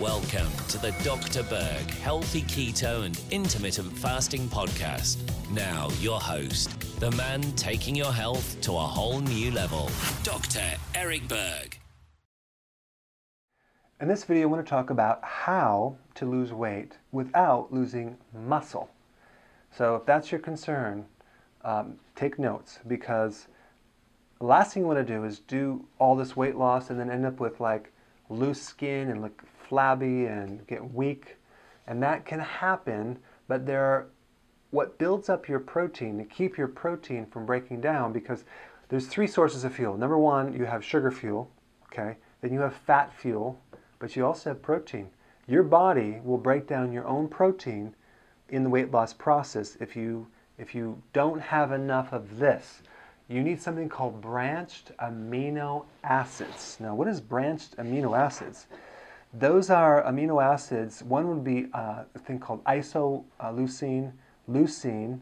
Welcome 0.00 0.48
to 0.68 0.78
the 0.78 0.92
Dr. 1.04 1.42
Berg 1.42 1.90
Healthy 1.90 2.40
Keto 2.44 3.04
and 3.04 3.20
Intermittent 3.30 3.92
Fasting 3.98 4.48
Podcast. 4.48 5.18
Now, 5.50 5.90
your 6.00 6.18
host, 6.18 6.70
the 7.00 7.10
man 7.10 7.42
taking 7.52 7.94
your 7.94 8.10
health 8.10 8.58
to 8.62 8.72
a 8.72 8.78
whole 8.78 9.20
new 9.20 9.50
level, 9.50 9.90
Dr. 10.22 10.62
Eric 10.94 11.28
Berg. 11.28 11.78
In 14.00 14.08
this 14.08 14.24
video, 14.24 14.44
I 14.44 14.46
want 14.46 14.64
to 14.64 14.70
talk 14.70 14.88
about 14.88 15.22
how 15.22 15.96
to 16.14 16.24
lose 16.24 16.50
weight 16.50 16.96
without 17.12 17.70
losing 17.70 18.16
muscle. 18.32 18.88
So, 19.70 19.96
if 19.96 20.06
that's 20.06 20.32
your 20.32 20.40
concern, 20.40 21.04
um, 21.62 21.96
take 22.16 22.38
notes 22.38 22.78
because 22.86 23.48
the 24.38 24.46
last 24.46 24.72
thing 24.72 24.84
you 24.84 24.86
want 24.86 25.06
to 25.06 25.14
do 25.14 25.24
is 25.24 25.40
do 25.40 25.84
all 25.98 26.16
this 26.16 26.34
weight 26.34 26.56
loss 26.56 26.88
and 26.88 26.98
then 26.98 27.10
end 27.10 27.26
up 27.26 27.38
with 27.38 27.60
like 27.60 27.92
loose 28.30 28.62
skin 28.62 29.10
and 29.10 29.20
look 29.20 29.42
flabby 29.68 30.26
and 30.26 30.66
get 30.66 30.94
weak. 30.94 31.36
And 31.86 32.02
that 32.02 32.24
can 32.24 32.40
happen, 32.40 33.18
but 33.48 33.66
there 33.66 33.84
are 33.84 34.06
what 34.70 34.98
builds 34.98 35.28
up 35.28 35.48
your 35.48 35.60
protein 35.60 36.16
to 36.18 36.24
keep 36.24 36.56
your 36.56 36.68
protein 36.68 37.26
from 37.26 37.44
breaking 37.44 37.80
down 37.80 38.12
because 38.12 38.44
there's 38.88 39.06
three 39.06 39.26
sources 39.26 39.64
of 39.64 39.74
fuel. 39.74 39.96
Number 39.96 40.18
one, 40.18 40.52
you 40.52 40.64
have 40.64 40.84
sugar 40.84 41.10
fuel, 41.10 41.50
okay? 41.92 42.16
Then 42.40 42.52
you 42.52 42.60
have 42.60 42.74
fat 42.74 43.12
fuel, 43.12 43.60
but 43.98 44.14
you 44.16 44.24
also 44.24 44.50
have 44.50 44.62
protein. 44.62 45.10
Your 45.46 45.62
body 45.64 46.20
will 46.24 46.38
break 46.38 46.66
down 46.66 46.92
your 46.92 47.06
own 47.06 47.28
protein 47.28 47.94
in 48.48 48.62
the 48.62 48.70
weight 48.70 48.90
loss 48.90 49.12
process 49.12 49.76
if 49.80 49.96
you 49.96 50.26
if 50.58 50.74
you 50.74 51.02
don't 51.12 51.40
have 51.40 51.72
enough 51.72 52.12
of 52.12 52.38
this. 52.38 52.82
You 53.30 53.44
need 53.44 53.62
something 53.62 53.88
called 53.88 54.20
branched 54.20 54.90
amino 54.98 55.84
acids. 56.02 56.76
Now, 56.80 56.96
what 56.96 57.06
is 57.06 57.20
branched 57.20 57.76
amino 57.76 58.18
acids? 58.18 58.66
Those 59.32 59.70
are 59.70 60.02
amino 60.02 60.42
acids. 60.42 61.00
One 61.04 61.28
would 61.28 61.44
be 61.44 61.68
uh, 61.72 62.02
a 62.12 62.18
thing 62.18 62.40
called 62.40 62.64
isoleucine, 62.64 64.10
leucine, 64.50 65.20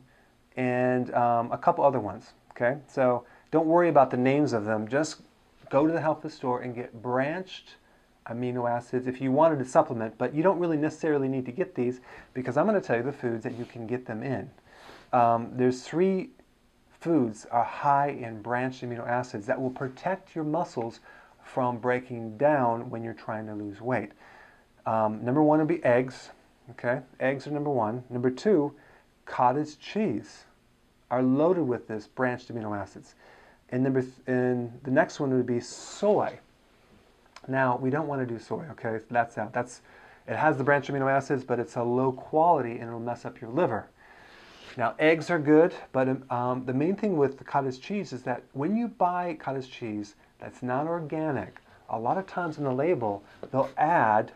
and 0.56 1.12
um, 1.12 1.52
a 1.52 1.58
couple 1.58 1.84
other 1.84 2.00
ones. 2.00 2.32
Okay, 2.52 2.78
so 2.88 3.26
don't 3.50 3.66
worry 3.66 3.90
about 3.90 4.10
the 4.10 4.16
names 4.16 4.54
of 4.54 4.64
them. 4.64 4.88
Just 4.88 5.20
go 5.68 5.86
to 5.86 5.92
the 5.92 6.00
health 6.00 6.22
food 6.22 6.32
store 6.32 6.62
and 6.62 6.74
get 6.74 7.02
branched 7.02 7.74
amino 8.26 8.70
acids 8.70 9.06
if 9.06 9.20
you 9.20 9.32
wanted 9.32 9.58
to 9.58 9.66
supplement, 9.66 10.16
but 10.16 10.34
you 10.34 10.42
don't 10.42 10.58
really 10.58 10.78
necessarily 10.78 11.28
need 11.28 11.44
to 11.44 11.52
get 11.52 11.74
these 11.74 12.00
because 12.32 12.56
I'm 12.56 12.66
going 12.66 12.80
to 12.80 12.86
tell 12.86 12.96
you 12.96 13.02
the 13.02 13.12
foods 13.12 13.44
that 13.44 13.58
you 13.58 13.66
can 13.66 13.86
get 13.86 14.06
them 14.06 14.22
in. 14.22 14.50
Um, 15.12 15.50
there's 15.54 15.82
three 15.82 16.30
foods 17.08 17.46
are 17.50 17.64
high 17.64 18.10
in 18.10 18.42
branched 18.42 18.84
amino 18.84 19.08
acids 19.08 19.46
that 19.46 19.58
will 19.58 19.70
protect 19.70 20.34
your 20.34 20.44
muscles 20.44 21.00
from 21.42 21.78
breaking 21.78 22.36
down 22.36 22.90
when 22.90 23.02
you're 23.02 23.14
trying 23.14 23.46
to 23.46 23.54
lose 23.54 23.80
weight. 23.80 24.12
Um, 24.84 25.24
number 25.24 25.42
one 25.42 25.58
would 25.58 25.68
be 25.68 25.82
eggs. 25.84 26.28
Okay, 26.72 27.00
eggs 27.18 27.46
are 27.46 27.50
number 27.50 27.70
one. 27.70 28.04
Number 28.10 28.30
two, 28.30 28.74
cottage 29.24 29.78
cheese 29.78 30.44
are 31.10 31.22
loaded 31.22 31.62
with 31.62 31.88
this 31.88 32.06
branched 32.06 32.52
amino 32.52 32.78
acids. 32.78 33.14
And 33.70 33.82
number 33.82 34.02
th- 34.02 34.12
and 34.26 34.78
the 34.82 34.90
next 34.90 35.18
one 35.18 35.34
would 35.34 35.46
be 35.46 35.60
soy. 35.60 36.38
Now 37.48 37.78
we 37.78 37.88
don't 37.88 38.06
want 38.06 38.20
to 38.20 38.26
do 38.26 38.38
soy. 38.38 38.66
Okay, 38.72 38.98
that's 39.10 39.38
out. 39.38 39.54
That's 39.54 39.80
it 40.26 40.36
has 40.36 40.58
the 40.58 40.64
branched 40.64 40.92
amino 40.92 41.10
acids, 41.10 41.42
but 41.42 41.58
it's 41.58 41.76
a 41.76 41.82
low 41.82 42.12
quality 42.12 42.72
and 42.72 42.82
it'll 42.82 43.00
mess 43.00 43.24
up 43.24 43.40
your 43.40 43.48
liver. 43.48 43.88
Now 44.78 44.94
eggs 45.00 45.28
are 45.28 45.40
good, 45.40 45.74
but 45.90 46.08
um, 46.30 46.64
the 46.64 46.72
main 46.72 46.94
thing 46.94 47.16
with 47.16 47.36
the 47.36 47.42
cottage 47.42 47.80
cheese 47.80 48.12
is 48.12 48.22
that 48.22 48.44
when 48.52 48.76
you 48.76 48.86
buy 48.86 49.34
cottage 49.34 49.68
cheese, 49.68 50.14
that's 50.38 50.62
not 50.62 50.86
organic, 50.86 51.56
a 51.90 51.98
lot 51.98 52.16
of 52.16 52.28
times 52.28 52.58
in 52.58 52.64
the 52.64 52.72
label, 52.72 53.24
they'll 53.50 53.70
add 53.76 54.30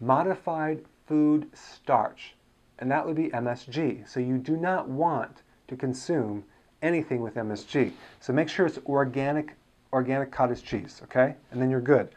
modified 0.00 0.84
food 1.06 1.48
starch, 1.54 2.34
and 2.80 2.90
that 2.90 3.06
would 3.06 3.14
be 3.14 3.28
MSG. 3.28 4.08
So 4.08 4.18
you 4.18 4.38
do 4.38 4.56
not 4.56 4.88
want 4.88 5.42
to 5.68 5.76
consume 5.76 6.42
anything 6.82 7.20
with 7.20 7.36
MSG. 7.36 7.92
So 8.18 8.32
make 8.32 8.48
sure 8.48 8.66
it's 8.66 8.80
organic, 8.86 9.54
organic 9.92 10.32
cottage 10.32 10.64
cheese, 10.64 11.00
okay? 11.04 11.36
And 11.52 11.62
then 11.62 11.70
you're 11.70 11.80
good. 11.80 12.08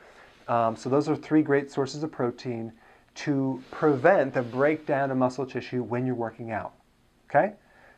Um, 0.47 0.75
so 0.75 0.89
those 0.89 1.07
are 1.07 1.15
three 1.15 1.43
great 1.43 1.69
sources 1.69 2.01
of 2.01 2.11
protein 2.11 2.73
to 3.13 3.61
prevent 3.69 4.33
the 4.33 4.41
breakdown 4.41 5.11
of 5.11 5.17
muscle 5.17 5.45
tissue 5.45 5.83
when 5.83 6.07
you're 6.07 6.15
working 6.15 6.51
out, 6.51 6.73
okay? 7.29 7.53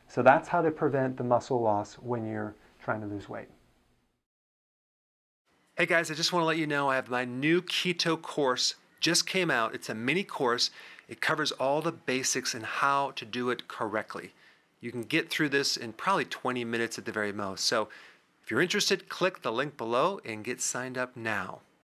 So 0.08 0.22
that's 0.22 0.47
how 0.47 0.62
to 0.62 0.72
prevent 0.72 1.18
the 1.18 1.24
muscle 1.24 1.62
loss 1.62 1.96
when 1.96 2.28
you're 2.28 2.56
trying 2.84 3.02
to 3.02 3.08
lose 3.08 3.30
weight. 3.30 3.47
Hey 5.78 5.86
guys, 5.86 6.12
I 6.12 6.16
just 6.16 6.34
want 6.34 6.44
to 6.44 6.47
let 6.47 6.58
you 6.58 6.68
know 6.68 6.90
I 6.90 6.96
have 6.96 7.09
my 7.09 7.25
new 7.25 7.62
keto 7.62 8.22
course 8.22 8.75
just 9.00 9.25
came 9.25 9.50
out. 9.50 9.74
It's 9.74 9.90
a 9.90 9.96
mini 9.96 10.24
course. 10.24 10.69
It 11.08 11.22
covers 11.22 11.52
all 11.53 11.81
the 11.81 11.92
basics 11.92 12.53
and 12.53 12.64
how 12.64 13.12
to 13.12 13.25
do 13.25 13.50
it 13.50 13.68
correctly. 13.68 14.34
You 14.80 14.92
can 14.92 15.02
get 15.02 15.30
through 15.30 15.50
this 15.50 15.75
in 15.75 15.94
probably 15.94 16.25
20 16.25 16.63
minutes 16.66 16.98
at 16.98 17.06
the 17.06 17.12
very 17.12 17.31
most. 17.31 17.66
So 17.66 17.90
if 18.44 18.52
you're 18.52 18.62
interested, 18.62 19.09
click 19.09 19.42
the 19.42 19.52
link 19.52 19.78
below 19.78 20.19
and 20.24 20.44
get 20.44 20.62
signed 20.62 20.98
up 20.98 21.16
now. 21.16 21.62